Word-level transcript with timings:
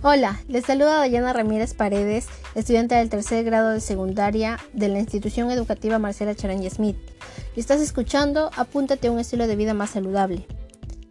Hola, 0.00 0.40
les 0.46 0.64
saluda 0.64 0.98
Dayana 0.98 1.32
Ramírez 1.32 1.74
Paredes, 1.74 2.28
estudiante 2.54 2.94
del 2.94 3.08
tercer 3.08 3.44
grado 3.44 3.70
de 3.70 3.80
secundaria 3.80 4.56
de 4.72 4.88
la 4.88 5.00
institución 5.00 5.50
educativa 5.50 5.98
Marcela 5.98 6.36
Charanya 6.36 6.70
Smith. 6.70 6.96
Y 7.56 7.60
estás 7.60 7.80
escuchando 7.80 8.52
Apúntate 8.56 9.08
a 9.08 9.10
un 9.10 9.18
estilo 9.18 9.48
de 9.48 9.56
vida 9.56 9.74
más 9.74 9.90
saludable. 9.90 10.46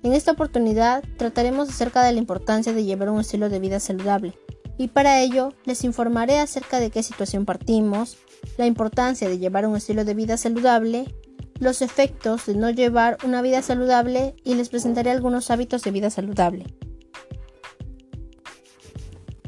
En 0.04 0.14
esta 0.14 0.32
oportunidad 0.32 1.04
trataremos 1.18 1.68
acerca 1.68 2.02
de 2.02 2.14
la 2.14 2.20
importancia 2.20 2.71
de 2.71 2.86
llevar 2.86 3.10
un 3.10 3.20
estilo 3.20 3.50
de 3.50 3.60
vida 3.60 3.82
saludable. 3.82 4.36
Y 4.78 4.88
para 4.88 5.19
ello 5.19 5.54
les 5.65 5.83
informaré 5.83 6.39
acerca 6.39 6.79
de 6.79 6.89
qué 6.89 7.04
situación 7.04 7.43
partimos, 7.43 8.18
la 8.57 8.68
importancia 8.68 9.28
de 9.28 9.38
llevar 9.38 9.68
un 9.68 9.75
estilo 9.75 10.06
de 10.06 10.14
vida 10.14 10.38
saludable, 10.38 11.14
los 11.60 11.82
efectos 11.82 12.46
de 12.46 12.56
no 12.56 12.69
llevar 12.69 13.18
una 13.25 13.42
vida 13.42 13.61
saludable 13.61 14.33
y 14.46 14.54
les 14.54 14.69
presentaré 14.69 15.11
algunos 15.11 15.51
hábitos 15.51 15.83
de 15.83 15.92
vida 15.92 16.10
saludable. 16.10 16.68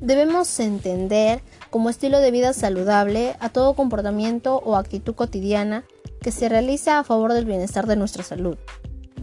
Debemos 0.02 0.60
entender 0.60 1.42
como 1.70 1.90
estilo 1.90 2.20
de 2.20 2.32
vida 2.32 2.54
saludable 2.54 3.36
a 3.40 3.50
todo 3.50 3.74
comportamiento 3.74 4.62
o 4.64 4.76
actitud 4.76 5.14
cotidiana 5.14 5.84
que 6.22 6.32
se 6.32 6.48
realiza 6.48 7.00
a 7.00 7.04
favor 7.04 7.34
del 7.34 7.46
bienestar 7.46 7.86
de 7.86 7.98
nuestra 7.98 8.24
salud. 8.24 8.58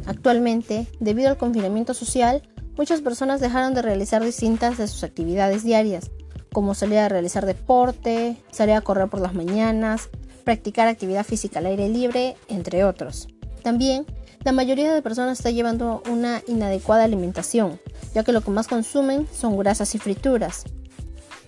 Actualmente, 0.07 0.87
debido 1.01 1.29
al 1.31 1.39
confinamiento 1.39 1.95
social, 1.95 2.43
muchas 2.77 3.01
personas 3.01 3.41
dejaron 3.41 3.75
de 3.75 3.83
realizar 3.83 4.23
distintas 4.23 4.77
de 4.77 4.87
sus 4.87 5.03
actividades 5.03 5.65
diarias, 5.65 6.11
como 6.53 6.75
salir 6.75 6.99
a 6.99 7.09
realizar 7.09 7.47
deporte, 7.47 8.37
salir 8.51 8.75
a 8.75 8.83
correr 8.83 9.09
por 9.09 9.21
las 9.21 9.35
mañanas, 9.35 10.11
practicar 10.45 10.89
actividad 10.89 11.25
física 11.25 11.59
al 11.59 11.67
aire 11.67 11.89
libre, 11.89 12.37
entre 12.49 12.85
otros. 12.85 13.29
También, 13.63 14.07
la 14.45 14.53
mayoría 14.53 14.95
de 14.95 15.03
personas 15.03 15.39
está 15.39 15.51
llevando 15.51 16.03
una 16.09 16.41
inadecuada 16.47 17.03
alimentación, 17.03 17.81
ya 18.17 18.25
que 18.25 18.33
lo 18.33 18.41
que 18.41 18.51
más 18.51 18.67
consumen 18.67 19.29
son 19.31 19.59
grasas 19.59 19.95
y 19.95 19.99
frituras, 19.99 20.65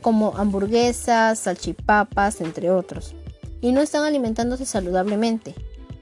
como 0.02 0.36
hamburguesas, 0.36 1.38
salchipapas, 1.38 2.42
entre 2.42 2.70
otros, 2.70 3.14
y 3.62 3.72
no 3.72 3.80
están 3.80 4.04
alimentándose 4.04 4.66
saludablemente, 4.66 5.54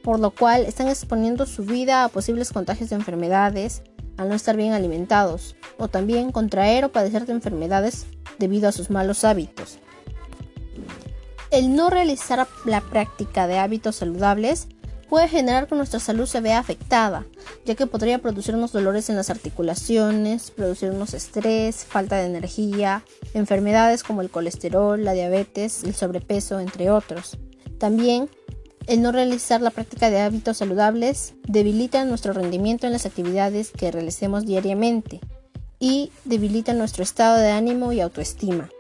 por 0.02 0.18
lo 0.18 0.32
cual 0.32 0.64
están 0.64 0.88
exponiendo 0.88 1.46
su 1.46 1.62
vida 1.62 2.02
a 2.02 2.08
posibles 2.08 2.52
contagios 2.52 2.90
de 2.90 2.96
enfermedades 2.96 3.82
al 4.16 4.28
no 4.28 4.34
estar 4.34 4.56
bien 4.56 4.72
alimentados, 4.72 5.54
o 5.78 5.86
también 5.86 6.32
contraer 6.32 6.84
o 6.84 6.90
padecer 6.90 7.26
de 7.26 7.34
enfermedades 7.34 8.06
debido 8.40 8.68
a 8.68 8.72
sus 8.72 8.90
malos 8.90 9.22
hábitos. 9.22 9.78
El 11.52 11.76
no 11.76 11.90
realizar 11.90 12.44
la 12.64 12.80
práctica 12.80 13.46
de 13.46 13.58
hábitos 13.58 13.94
saludables 13.94 14.66
puede 15.08 15.28
generar 15.28 15.66
que 15.66 15.74
nuestra 15.74 16.00
salud 16.00 16.26
se 16.26 16.40
vea 16.40 16.58
afectada, 16.58 17.24
ya 17.64 17.74
que 17.74 17.86
podría 17.86 18.18
producirnos 18.18 18.72
dolores 18.72 19.08
en 19.08 19.16
las 19.16 19.30
articulaciones, 19.30 20.50
producirnos 20.50 21.14
estrés, 21.14 21.84
falta 21.84 22.16
de 22.16 22.26
energía, 22.26 23.04
enfermedades 23.34 24.02
como 24.02 24.20
el 24.20 24.30
colesterol, 24.30 25.02
la 25.02 25.12
diabetes, 25.12 25.84
el 25.84 25.94
sobrepeso, 25.94 26.60
entre 26.60 26.90
otros. 26.90 27.38
También, 27.78 28.28
el 28.86 29.02
no 29.02 29.10
realizar 29.12 29.60
la 29.60 29.70
práctica 29.70 30.10
de 30.10 30.20
hábitos 30.20 30.58
saludables 30.58 31.34
debilita 31.46 32.04
nuestro 32.04 32.32
rendimiento 32.32 32.86
en 32.86 32.92
las 32.92 33.06
actividades 33.06 33.70
que 33.70 33.90
realicemos 33.90 34.46
diariamente 34.46 35.20
y 35.78 36.12
debilita 36.24 36.72
nuestro 36.72 37.02
estado 37.02 37.36
de 37.38 37.50
ánimo 37.50 37.92
y 37.92 38.00
autoestima. 38.00 38.70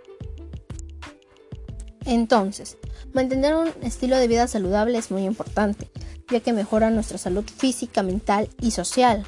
Entonces, 2.04 2.78
mantener 3.12 3.56
un 3.56 3.68
estilo 3.82 4.16
de 4.16 4.28
vida 4.28 4.46
saludable 4.46 4.96
es 4.96 5.10
muy 5.10 5.24
importante, 5.24 5.90
ya 6.30 6.40
que 6.40 6.52
mejora 6.52 6.90
nuestra 6.90 7.18
salud 7.18 7.44
física, 7.44 8.02
mental 8.02 8.48
y 8.60 8.72
social, 8.72 9.24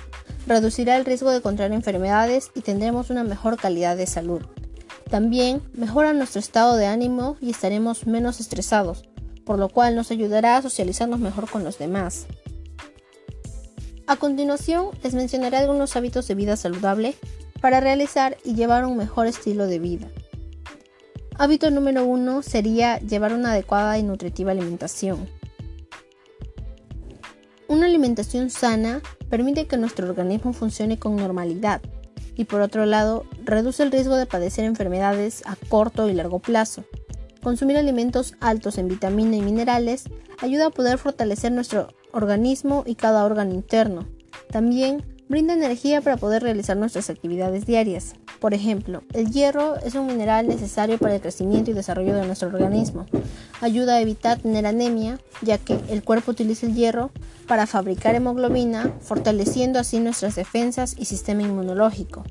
reducirá 0.46 0.96
el 0.96 1.04
riesgo 1.04 1.30
de 1.30 1.40
contraer 1.40 1.72
enfermedades 1.72 2.50
y 2.54 2.60
tendremos 2.60 3.10
una 3.10 3.24
mejor 3.24 3.56
calidad 3.56 3.96
de 3.96 4.06
salud. 4.06 4.42
También 5.10 5.62
mejora 5.72 6.12
nuestro 6.12 6.40
estado 6.40 6.76
de 6.76 6.86
ánimo 6.86 7.36
y 7.40 7.50
estaremos 7.50 8.06
menos 8.06 8.40
estresados, 8.40 9.08
por 9.44 9.58
lo 9.58 9.68
cual 9.68 9.94
nos 9.94 10.10
ayudará 10.10 10.56
a 10.56 10.62
socializarnos 10.62 11.20
mejor 11.20 11.48
con 11.48 11.64
los 11.64 11.78
demás. 11.78 12.26
A 14.06 14.16
continuación, 14.16 14.88
les 15.02 15.14
mencionaré 15.14 15.58
algunos 15.58 15.94
hábitos 15.96 16.26
de 16.28 16.34
vida 16.34 16.56
saludable 16.56 17.14
para 17.60 17.80
realizar 17.80 18.36
y 18.44 18.54
llevar 18.54 18.84
un 18.84 18.96
mejor 18.96 19.26
estilo 19.26 19.66
de 19.66 19.78
vida. 19.78 20.08
Hábito 21.36 21.70
número 21.70 22.04
uno 22.04 22.42
sería 22.42 22.98
llevar 22.98 23.32
una 23.32 23.52
adecuada 23.52 23.98
y 23.98 24.02
nutritiva 24.02 24.52
alimentación. 24.52 25.37
Una 27.68 27.84
alimentación 27.84 28.48
sana 28.48 29.02
permite 29.28 29.66
que 29.66 29.76
nuestro 29.76 30.08
organismo 30.08 30.54
funcione 30.54 30.98
con 30.98 31.16
normalidad 31.16 31.82
y 32.34 32.44
por 32.44 32.62
otro 32.62 32.86
lado 32.86 33.26
reduce 33.44 33.82
el 33.82 33.92
riesgo 33.92 34.16
de 34.16 34.24
padecer 34.24 34.64
enfermedades 34.64 35.42
a 35.44 35.54
corto 35.68 36.08
y 36.08 36.14
largo 36.14 36.38
plazo. 36.38 36.84
Consumir 37.42 37.76
alimentos 37.76 38.34
altos 38.40 38.78
en 38.78 38.88
vitamina 38.88 39.36
y 39.36 39.42
minerales 39.42 40.04
ayuda 40.38 40.68
a 40.68 40.70
poder 40.70 40.96
fortalecer 40.96 41.52
nuestro 41.52 41.88
organismo 42.12 42.84
y 42.86 42.94
cada 42.94 43.22
órgano 43.26 43.52
interno. 43.52 44.08
También 44.50 45.04
brinda 45.28 45.52
energía 45.52 46.00
para 46.00 46.16
poder 46.16 46.42
realizar 46.42 46.78
nuestras 46.78 47.10
actividades 47.10 47.66
diarias. 47.66 48.14
Por 48.40 48.54
ejemplo, 48.54 49.02
el 49.14 49.30
hierro 49.30 49.76
es 49.76 49.94
un 49.94 50.06
mineral 50.06 50.46
necesario 50.46 50.98
para 50.98 51.16
el 51.16 51.20
crecimiento 51.20 51.70
y 51.70 51.74
desarrollo 51.74 52.14
de 52.14 52.24
nuestro 52.24 52.48
organismo. 52.48 53.06
Ayuda 53.60 53.94
a 53.94 54.00
evitar 54.00 54.38
tener 54.38 54.64
anemia, 54.66 55.18
ya 55.42 55.58
que 55.58 55.78
el 55.88 56.04
cuerpo 56.04 56.30
utiliza 56.30 56.66
el 56.66 56.74
hierro 56.74 57.10
para 57.48 57.66
fabricar 57.66 58.14
hemoglobina, 58.14 58.94
fortaleciendo 59.00 59.80
así 59.80 59.98
nuestras 59.98 60.36
defensas 60.36 60.94
y 60.96 61.06
sistema 61.06 61.42
inmunológico. 61.42 62.24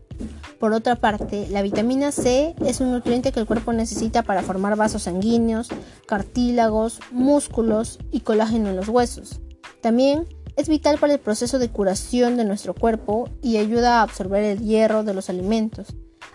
Por 0.59 0.73
otra 0.73 0.95
parte, 0.95 1.47
la 1.49 1.61
vitamina 1.61 2.11
C 2.11 2.55
es 2.65 2.79
un 2.79 2.91
nutriente 2.91 3.31
que 3.31 3.39
el 3.39 3.45
cuerpo 3.45 3.73
necesita 3.73 4.23
para 4.23 4.43
formar 4.43 4.75
vasos 4.75 5.03
sanguíneos, 5.03 5.67
cartílagos, 6.07 6.99
músculos 7.11 7.99
y 8.11 8.21
colágeno 8.21 8.69
en 8.69 8.75
los 8.77 8.87
huesos. 8.87 9.41
También 9.81 10.25
es 10.57 10.67
vital 10.67 10.97
para 10.97 11.13
el 11.13 11.19
proceso 11.19 11.59
de 11.59 11.69
curación 11.69 12.35
de 12.35 12.43
nuestro 12.43 12.73
cuerpo 12.73 13.29
y 13.43 13.57
ayuda 13.57 13.99
a 13.99 14.01
absorber 14.01 14.43
el 14.43 14.59
hierro 14.59 15.03
de 15.03 15.13
los 15.13 15.29
alimentos. 15.29 15.87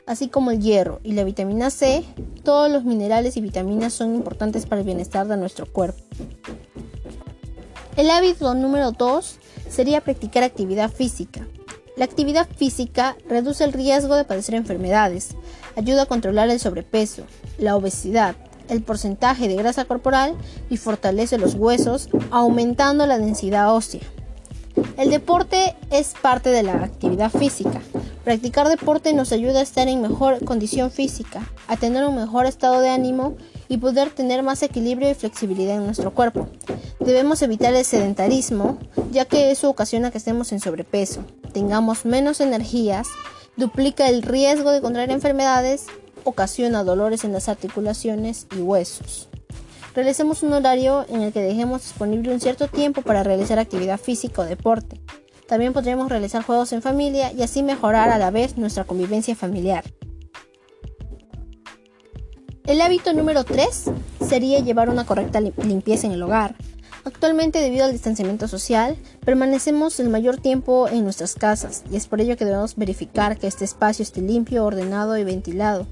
Así 0.07 0.29
como 0.29 0.53
el 0.53 0.61
hierro 0.61 1.01
y 1.03 1.13
la 1.13 1.25
vitamina 1.25 1.71
C, 1.71 2.05
todos 2.45 2.71
los 2.71 2.85
minerales 2.85 3.37
y 3.37 3.41
vitaminas 3.41 3.93
son 3.93 4.15
importantes 4.15 4.65
para 4.65 4.81
el 4.81 4.87
bienestar 4.87 5.27
de 5.27 5.37
nuestro 5.37 5.67
cuerpo. 5.67 6.03
El 7.97 8.11
hábito 8.11 8.55
número 8.55 8.93
2 8.93 9.39
sería 9.69 10.01
practicar 10.01 10.45
actividad 10.45 10.91
física. 10.91 11.47
La 11.97 12.05
actividad 12.05 12.49
física 12.49 13.17
reduce 13.29 13.65
el 13.65 13.73
riesgo 13.73 14.15
de 14.15 14.25
padecer 14.25 14.55
enfermedades, 14.55 15.37
ayuda 15.77 16.03
a 16.03 16.07
controlar 16.07 16.49
el 16.49 16.61
sobrepeso, 16.61 17.25
la 17.59 17.77
obesidad, 17.77 18.35
el 18.69 18.83
porcentaje 18.83 19.49
de 19.49 19.57
grasa 19.57 19.85
corporal 19.85 20.35
y 20.71 20.77
fortalece 20.77 21.39
los 21.39 21.55
huesos, 21.55 22.09
aumentando 22.31 23.07
la 23.07 23.19
densidad 23.19 23.75
ósea. 23.75 24.03
El 24.97 25.11
deporte 25.11 25.77
es 25.91 26.15
parte 26.21 26.51
de 26.51 26.63
la 26.63 26.75
actividad 26.75 27.31
física. 27.31 27.81
Practicar 28.25 28.69
deporte 28.69 29.13
nos 29.13 29.33
ayuda 29.33 29.61
a 29.61 29.63
estar 29.63 29.89
en 29.89 30.01
mejor 30.01 30.45
condición 30.45 30.91
física, 30.91 31.43
a 31.67 31.77
tener 31.77 32.05
un 32.05 32.17
mejor 32.17 32.47
estado 32.47 32.81
de 32.81 32.89
ánimo 32.89 33.37
y 33.69 33.79
poder 33.79 34.11
tener 34.11 34.43
más 34.43 34.63
equilibrio 34.63 35.11
y 35.11 35.15
flexibilidad 35.15 35.77
en 35.77 35.85
nuestro 35.85 36.13
cuerpo. 36.13 36.49
Debemos 37.01 37.43
evitar 37.43 37.75
el 37.75 37.85
sedentarismo, 37.85 38.79
ya 39.11 39.25
que 39.25 39.51
eso 39.51 39.69
ocasiona 39.69 40.11
que 40.11 40.19
estemos 40.19 40.53
en 40.53 40.61
sobrepeso, 40.61 41.25
tengamos 41.53 42.05
menos 42.05 42.41
energías, 42.41 43.09
duplica 43.57 44.09
el 44.09 44.23
riesgo 44.23 44.71
de 44.71 44.81
contraer 44.81 45.11
enfermedades 45.11 45.87
ocasiona 46.25 46.85
dolores 46.85 47.25
en 47.25 47.33
las 47.33 47.49
articulaciones 47.49 48.47
y 48.57 48.61
huesos. 48.61 49.29
Realicemos 49.95 50.43
un 50.43 50.55
horario 50.55 51.05
en 51.09 51.21
el 51.21 51.33
que 51.33 51.43
dejemos 51.43 51.83
disponible 51.83 52.33
un 52.33 52.41
cierto 52.41 52.67
tiempo 52.67 53.03
para 53.03 53.23
realizar 53.23 53.59
actividad 53.59 54.01
física 54.01 54.41
o 54.41 54.45
deporte. 54.45 55.01
También 55.47 55.75
podremos 55.75 56.09
realizar 56.09 56.43
juegos 56.43 56.73
en 56.73 56.81
familia 56.81 57.31
y 57.33 57.43
así 57.43 57.63
mejorar 57.63 58.09
a 58.09 58.17
la 58.17 58.31
vez 58.31 58.57
nuestra 58.57 58.85
convivencia 58.85 59.37
familiar. 59.37 59.85
El 62.65 62.81
hábito 62.81 63.13
número 63.13 63.45
3 63.45 63.91
sería 64.27 64.61
llevar 64.61 64.89
una 64.89 65.05
correcta 65.05 65.41
limpieza 65.41 66.07
en 66.07 66.15
el 66.15 66.23
hogar. 66.23 66.55
Actualmente, 67.05 67.59
debido 67.59 67.85
al 67.85 67.93
distanciamiento 67.93 68.49
social, 68.49 68.97
permanecemos 69.27 70.01
el 70.01 70.09
mayor 70.09 70.39
tiempo 70.39 70.89
en 70.89 71.05
nuestras 71.05 71.35
casas 71.35 71.83
y 71.91 71.97
es 71.97 72.07
por 72.07 72.21
ello 72.21 72.37
que 72.37 72.45
debemos 72.47 72.77
verificar 72.77 73.37
que 73.37 73.49
este 73.49 73.65
espacio 73.67 74.05
esté 74.05 74.23
limpio, 74.23 74.65
ordenado 74.65 75.19
y 75.19 75.25
ventilado 75.25 75.87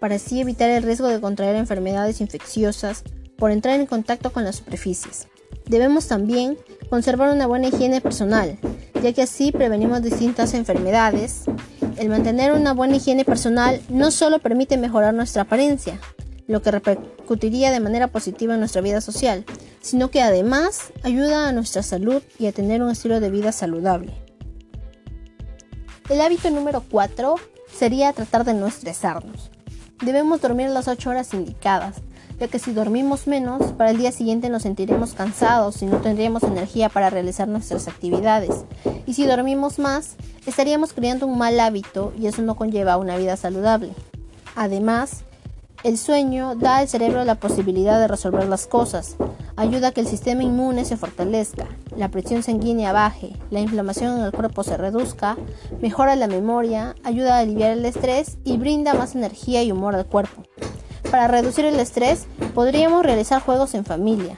para 0.00 0.16
así 0.16 0.40
evitar 0.40 0.70
el 0.70 0.82
riesgo 0.82 1.08
de 1.08 1.20
contraer 1.20 1.56
enfermedades 1.56 2.20
infecciosas 2.20 3.02
por 3.36 3.50
entrar 3.50 3.78
en 3.78 3.86
contacto 3.86 4.32
con 4.32 4.44
las 4.44 4.56
superficies. 4.56 5.28
Debemos 5.66 6.06
también 6.08 6.56
conservar 6.90 7.34
una 7.34 7.46
buena 7.46 7.68
higiene 7.68 8.00
personal, 8.00 8.58
ya 9.02 9.12
que 9.12 9.22
así 9.22 9.52
prevenimos 9.52 10.02
distintas 10.02 10.54
enfermedades. 10.54 11.44
El 11.96 12.08
mantener 12.08 12.52
una 12.52 12.72
buena 12.72 12.96
higiene 12.96 13.24
personal 13.24 13.80
no 13.88 14.10
solo 14.10 14.38
permite 14.38 14.76
mejorar 14.76 15.14
nuestra 15.14 15.42
apariencia, 15.42 15.98
lo 16.46 16.62
que 16.62 16.70
repercutiría 16.70 17.70
de 17.70 17.80
manera 17.80 18.08
positiva 18.08 18.54
en 18.54 18.60
nuestra 18.60 18.80
vida 18.80 19.00
social, 19.00 19.44
sino 19.80 20.10
que 20.10 20.22
además 20.22 20.92
ayuda 21.02 21.48
a 21.48 21.52
nuestra 21.52 21.82
salud 21.82 22.22
y 22.38 22.46
a 22.46 22.52
tener 22.52 22.82
un 22.82 22.90
estilo 22.90 23.20
de 23.20 23.30
vida 23.30 23.52
saludable. 23.52 24.12
El 26.08 26.20
hábito 26.20 26.50
número 26.50 26.84
4 26.88 27.34
sería 27.76 28.12
tratar 28.12 28.44
de 28.44 28.54
no 28.54 28.68
estresarnos. 28.68 29.50
Debemos 30.02 30.42
dormir 30.42 30.68
las 30.68 30.88
8 30.88 31.08
horas 31.08 31.32
indicadas, 31.32 31.96
ya 32.38 32.48
que 32.48 32.58
si 32.58 32.72
dormimos 32.72 33.26
menos, 33.26 33.72
para 33.72 33.90
el 33.90 33.96
día 33.96 34.12
siguiente 34.12 34.50
nos 34.50 34.64
sentiremos 34.64 35.14
cansados 35.14 35.80
y 35.80 35.86
no 35.86 35.98
tendríamos 36.02 36.42
energía 36.42 36.90
para 36.90 37.08
realizar 37.08 37.48
nuestras 37.48 37.88
actividades. 37.88 38.66
Y 39.06 39.14
si 39.14 39.24
dormimos 39.24 39.78
más, 39.78 40.16
estaríamos 40.44 40.92
creando 40.92 41.26
un 41.26 41.38
mal 41.38 41.58
hábito 41.58 42.12
y 42.18 42.26
eso 42.26 42.42
no 42.42 42.56
conlleva 42.56 42.98
una 42.98 43.16
vida 43.16 43.38
saludable. 43.38 43.94
Además, 44.54 45.24
el 45.82 45.96
sueño 45.96 46.56
da 46.56 46.78
al 46.78 46.88
cerebro 46.88 47.24
la 47.24 47.36
posibilidad 47.36 47.98
de 47.98 48.08
resolver 48.08 48.46
las 48.46 48.66
cosas, 48.66 49.16
ayuda 49.56 49.88
a 49.88 49.92
que 49.92 50.02
el 50.02 50.06
sistema 50.06 50.42
inmune 50.42 50.84
se 50.84 50.96
fortalezca, 50.96 51.66
la 51.96 52.10
presión 52.10 52.42
sanguínea 52.42 52.92
baje, 52.92 53.32
la 53.50 53.60
inflamación 53.60 54.18
en 54.18 54.24
el 54.24 54.32
cuerpo 54.32 54.62
se 54.62 54.76
reduzca, 54.76 55.36
mejora 55.80 56.14
la 56.16 56.28
memoria, 56.28 56.94
ayuda 57.04 57.36
a 57.36 57.40
aliviar 57.40 57.72
el 57.72 57.84
estrés 57.84 58.36
y 58.44 58.58
brinda 58.58 58.94
más 58.94 59.14
energía 59.14 59.62
y 59.62 59.72
humor 59.72 59.94
al 59.94 60.06
cuerpo. 60.06 60.42
Para 61.10 61.28
reducir 61.28 61.64
el 61.64 61.80
estrés, 61.80 62.26
podríamos 62.54 63.04
realizar 63.04 63.40
juegos 63.40 63.74
en 63.74 63.84
familia, 63.84 64.36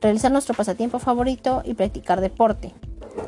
realizar 0.00 0.32
nuestro 0.32 0.54
pasatiempo 0.54 0.98
favorito 0.98 1.62
y 1.64 1.74
practicar 1.74 2.20
deporte. 2.20 2.74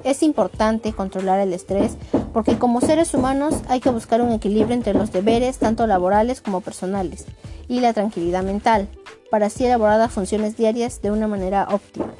Es 0.04 0.22
importante 0.22 0.92
controlar 0.92 1.40
el 1.40 1.52
estrés 1.52 1.96
porque 2.32 2.58
como 2.58 2.80
seres 2.80 3.12
humanos 3.12 3.54
hay 3.68 3.80
que 3.80 3.90
buscar 3.90 4.22
un 4.22 4.32
equilibrio 4.32 4.74
entre 4.74 4.94
los 4.94 5.12
deberes 5.12 5.58
tanto 5.58 5.86
laborales 5.86 6.40
como 6.40 6.60
personales 6.60 7.26
y 7.68 7.80
la 7.80 7.92
tranquilidad 7.92 8.42
mental 8.42 8.88
para 9.30 9.46
así 9.46 9.64
elaborar 9.64 9.98
las 9.98 10.12
funciones 10.12 10.56
diarias 10.56 11.00
de 11.02 11.10
una 11.10 11.28
manera 11.28 11.68
óptima. 11.70 12.12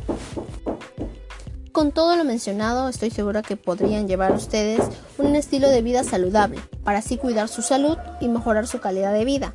Con 1.73 1.93
todo 1.93 2.17
lo 2.17 2.25
mencionado, 2.25 2.89
estoy 2.89 3.11
segura 3.11 3.43
que 3.43 3.57
podrían 3.57 4.09
llevar 4.09 4.33
ustedes 4.33 4.81
un 5.19 5.37
estilo 5.37 5.69
de 5.69 5.83
vida 5.83 6.05
saludable 6.05 6.61
para 6.85 6.99
así 6.99 7.17
cuidar 7.17 7.49
su 7.49 7.63
salud 7.63 7.97
y 8.21 8.29
mejorar 8.29 8.67
su 8.67 8.81
calidad 8.81 9.13
de 9.13 9.25
vida. 9.25 9.55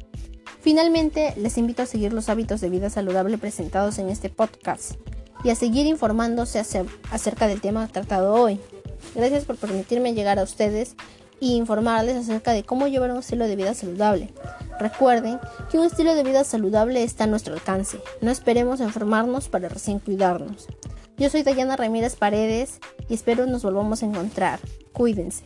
Finalmente, 0.61 1.33
les 1.37 1.57
invito 1.57 1.83
a 1.83 1.85
seguir 1.85 2.13
los 2.13 2.29
hábitos 2.29 2.61
de 2.61 2.69
vida 2.69 2.89
saludable 2.89 3.37
presentados 3.37 3.99
en 3.99 4.09
este 4.09 4.29
podcast 4.29 4.93
y 5.43 5.51
a 5.51 5.55
seguir 5.55 5.85
informándose 5.85 6.59
acerca 7.11 7.47
del 7.47 7.61
tema 7.61 7.87
tratado 7.87 8.33
hoy. 8.33 8.59
Gracias 9.13 9.45
por 9.45 9.57
permitirme 9.57 10.13
llegar 10.13 10.39
a 10.39 10.43
ustedes 10.43 10.95
y 11.39 11.55
informarles 11.55 12.15
acerca 12.15 12.53
de 12.53 12.63
cómo 12.63 12.87
llevar 12.87 13.11
un 13.11 13.19
estilo 13.19 13.45
de 13.47 13.55
vida 13.55 13.73
saludable. 13.73 14.33
Recuerden 14.80 15.39
que 15.69 15.77
un 15.77 15.86
estilo 15.86 16.16
de 16.16 16.24
vida 16.24 16.44
saludable 16.44 17.04
está 17.04 17.25
a 17.25 17.27
nuestro 17.27 17.54
alcance. 17.54 18.00
No 18.22 18.31
esperemos 18.31 18.80
enfermarnos 18.81 19.48
para 19.48 19.69
recién 19.69 20.00
cuidarnos. 20.00 20.68
Yo 21.18 21.30
soy 21.30 21.44
Dayana 21.44 21.77
Ramírez 21.77 22.16
Paredes 22.16 22.80
y 23.07 23.13
espero 23.13 23.45
nos 23.45 23.63
volvamos 23.63 24.04
a 24.04 24.06
encontrar. 24.06 24.60
Cuídense. 24.92 25.44